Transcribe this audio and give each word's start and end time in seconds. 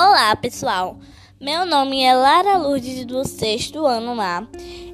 Olá, 0.00 0.36
pessoal. 0.36 0.96
Meu 1.40 1.66
nome 1.66 2.04
é 2.04 2.14
Lara 2.14 2.56
Lourdes 2.56 3.04
do 3.04 3.26
sexto 3.26 3.84
ano 3.84 4.20
A 4.20 4.46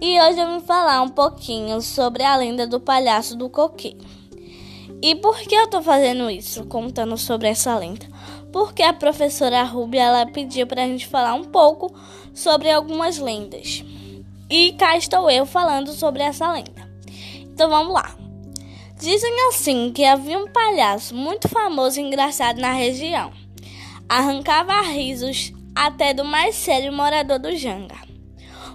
e 0.00 0.18
hoje 0.18 0.40
eu 0.40 0.54
vim 0.54 0.64
falar 0.64 1.02
um 1.02 1.10
pouquinho 1.10 1.82
sobre 1.82 2.22
a 2.22 2.34
lenda 2.34 2.66
do 2.66 2.80
palhaço 2.80 3.36
do 3.36 3.50
coqueiro. 3.50 3.98
E 5.02 5.14
por 5.16 5.38
que 5.40 5.54
eu 5.54 5.66
tô 5.66 5.82
fazendo 5.82 6.30
isso, 6.30 6.64
contando 6.64 7.18
sobre 7.18 7.46
essa 7.46 7.76
lenda? 7.76 8.06
Porque 8.50 8.82
a 8.82 8.94
professora 8.94 9.62
Ruby 9.64 9.98
ela 9.98 10.24
pediu 10.24 10.66
pra 10.66 10.86
gente 10.86 11.06
falar 11.06 11.34
um 11.34 11.44
pouco 11.44 11.94
sobre 12.32 12.70
algumas 12.70 13.18
lendas. 13.18 13.84
E 14.48 14.72
cá 14.78 14.96
estou 14.96 15.30
eu 15.30 15.44
falando 15.44 15.92
sobre 15.92 16.22
essa 16.22 16.50
lenda. 16.50 16.90
Então 17.42 17.68
vamos 17.68 17.92
lá. 17.92 18.16
Dizem 18.98 19.48
assim 19.50 19.92
que 19.92 20.06
havia 20.06 20.38
um 20.38 20.50
palhaço 20.50 21.14
muito 21.14 21.50
famoso 21.50 22.00
e 22.00 22.02
engraçado 22.02 22.62
na 22.62 22.72
região. 22.72 23.30
Arrancava 24.08 24.80
risos 24.82 25.52
até 25.74 26.14
do 26.14 26.24
mais 26.24 26.54
sério 26.54 26.92
morador 26.92 27.38
do 27.38 27.56
Janga. 27.56 27.96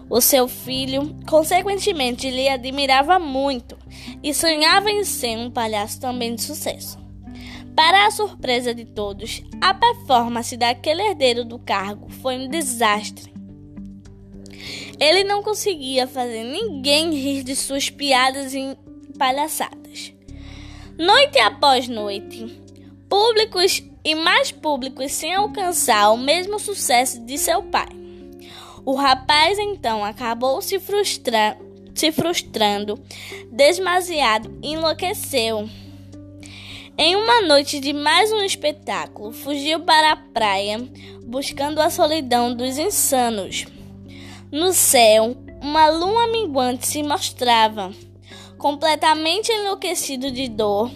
O 0.09 0.20
seu 0.20 0.48
filho, 0.48 1.16
consequentemente, 1.26 2.30
lhe 2.30 2.49
admirava 2.49 3.17
muito 3.17 3.77
e 4.21 4.34
sonhava 4.34 4.91
em 4.91 5.05
ser 5.05 5.38
um 5.38 5.49
palhaço 5.49 6.02
também 6.02 6.35
de 6.35 6.41
sucesso. 6.41 6.99
Para 7.73 8.05
a 8.05 8.12
surpresa 8.12 8.76
de 8.76 8.84
todos, 8.84 9.41
a 9.62 9.73
performance 9.73 10.57
daquele 10.57 11.02
herdeiro 11.02 11.45
do 11.45 11.57
cargo 11.57 12.09
foi 12.09 12.38
um 12.38 12.49
desastre. 12.49 13.34
Ele 14.99 15.23
não 15.23 15.41
conseguia 15.41 16.05
fazer 16.05 16.43
ninguém 16.43 17.12
rir 17.12 17.43
de 17.43 17.55
suas 17.55 17.90
piadas 17.90 18.54
e 18.54 18.77
palhaçadas. 19.18 20.13
Noite 20.98 21.40
após 21.40 21.88
noite, 21.88 22.62
públicos 23.09 23.82
e 24.04 24.16
mais 24.16 24.52
públicos 24.52 25.12
sem 25.12 25.34
alcançar 25.34 26.12
o 26.12 26.18
mesmo 26.18 26.60
sucesso 26.60 27.20
de 27.26 27.38
seu 27.38 27.63
pai. 27.63 27.90
O 28.85 28.96
rapaz 28.96 29.60
então 29.60 30.04
acabou 30.04 30.62
se, 30.62 30.80
frustra 30.80 31.57
se 31.94 32.12
frustrando, 32.12 32.99
demasiado 33.52 34.57
e 34.62 34.74
enlouqueceu. 34.74 35.70
Em 36.98 37.16
uma 37.16 37.41
noite 37.41 37.79
de 37.79 37.94
mais 37.94 38.32
um 38.32 38.41
espetáculo, 38.44 39.32
fugiu 39.32 39.82
para 39.82 40.12
a 40.12 40.16
praia, 40.16 40.77
buscando 41.26 41.79
a 41.79 41.90
solidão 41.90 42.55
dos 42.55 42.77
insanos. 42.77 43.66
No 44.52 44.74
céu, 44.74 45.35
uma 45.62 45.90
lua 45.90 46.27
minguante 46.27 46.88
se 46.88 47.02
mostrava. 47.02 47.91
Completamente 48.57 49.52
enlouquecido 49.52 50.29
de 50.29 50.48
dor, 50.48 50.91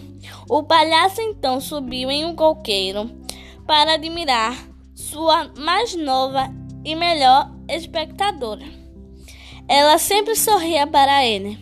o 0.48 0.62
palhaço 0.62 1.20
então 1.20 1.60
subiu 1.60 2.10
em 2.10 2.24
um 2.24 2.34
coqueiro 2.34 3.10
para 3.66 3.94
admirar 3.94 4.56
sua 4.94 5.50
mais 5.58 5.94
nova 5.96 6.48
e 6.84 6.94
melhor 6.94 7.50
espectadora. 7.68 8.64
Ela 9.68 9.98
sempre 9.98 10.36
sorria 10.36 10.86
para 10.86 11.24
ele. 11.24 11.58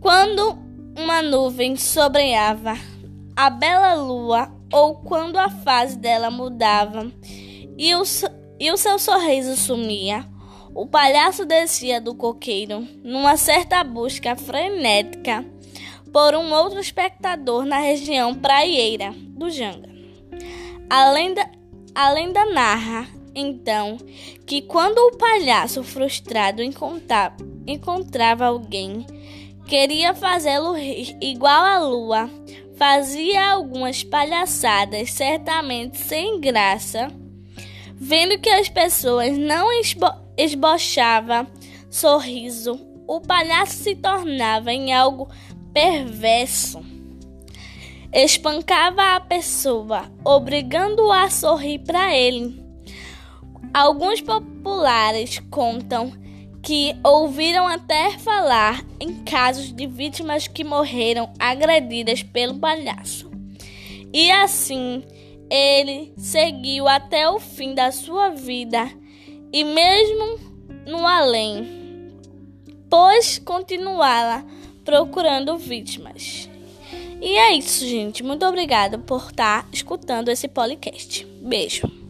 Quando 0.00 0.58
uma 0.98 1.20
nuvem 1.20 1.76
sobreava 1.76 2.74
a 3.36 3.50
bela 3.50 3.94
lua 3.94 4.50
ou 4.72 4.96
quando 4.96 5.36
a 5.36 5.50
fase 5.50 5.98
dela 5.98 6.30
mudava 6.30 7.12
e 7.76 7.94
o, 7.94 8.02
e 8.58 8.70
o 8.72 8.76
seu 8.78 8.98
sorriso 8.98 9.54
sumia, 9.56 10.24
o 10.74 10.86
palhaço 10.86 11.44
descia 11.44 12.00
do 12.00 12.14
coqueiro 12.14 12.86
numa 13.04 13.36
certa 13.36 13.84
busca 13.84 14.34
frenética 14.34 15.44
por 16.12 16.34
um 16.34 16.52
outro 16.52 16.80
espectador 16.80 17.64
na 17.64 17.78
região 17.78 18.34
praieira 18.34 19.12
do 19.16 19.50
Janga. 19.50 19.88
A 20.88 21.10
lenda, 21.10 21.50
a 21.94 22.10
lenda 22.10 22.44
narra, 22.46 23.08
então, 23.34 23.98
que 24.46 24.62
quando 24.62 24.98
o 24.98 25.16
palhaço 25.18 25.82
frustrado 25.82 26.62
encontrava, 26.62 27.36
encontrava 27.66 28.46
alguém, 28.46 29.06
queria 29.66 30.14
fazê-lo 30.14 30.72
rir 30.72 31.16
igual 31.20 31.64
a 31.64 31.78
lua, 31.78 32.30
fazia 32.76 33.50
algumas 33.50 34.02
palhaçadas, 34.02 35.10
certamente 35.10 35.98
sem 35.98 36.40
graça, 36.40 37.08
vendo 37.94 38.38
que 38.38 38.48
as 38.48 38.68
pessoas 38.68 39.36
não 39.36 39.72
esbo 39.80 40.06
esbochava 40.38 41.46
sorriso, 41.90 42.78
o 43.06 43.20
palhaço 43.20 43.74
se 43.74 43.94
tornava 43.94 44.72
em 44.72 44.92
algo 44.92 45.28
perverso. 45.76 46.82
Espancava 48.10 49.14
a 49.14 49.20
pessoa, 49.20 50.10
obrigando-a 50.24 51.24
a 51.24 51.30
sorrir 51.30 51.80
para 51.80 52.16
ele. 52.16 52.64
Alguns 53.74 54.22
populares 54.22 55.38
contam 55.50 56.10
que 56.62 56.96
ouviram 57.04 57.68
até 57.68 58.12
falar 58.12 58.82
em 58.98 59.22
casos 59.22 59.70
de 59.70 59.86
vítimas 59.86 60.48
que 60.48 60.64
morreram 60.64 61.30
agredidas 61.38 62.22
pelo 62.22 62.58
palhaço. 62.58 63.30
E 64.14 64.30
assim, 64.30 65.04
ele 65.50 66.14
seguiu 66.16 66.88
até 66.88 67.28
o 67.28 67.38
fim 67.38 67.74
da 67.74 67.92
sua 67.92 68.30
vida 68.30 68.90
e 69.52 69.62
mesmo 69.62 70.40
no 70.86 71.06
além, 71.06 72.14
pois 72.88 73.38
continuava 73.38 74.42
procurando 74.86 75.58
vítimas. 75.58 76.48
E 77.20 77.36
é 77.36 77.52
isso, 77.52 77.84
gente. 77.84 78.22
Muito 78.22 78.46
obrigada 78.46 78.96
por 78.96 79.30
estar 79.30 79.68
escutando 79.72 80.30
esse 80.30 80.48
podcast. 80.48 81.26
Beijo. 81.42 82.05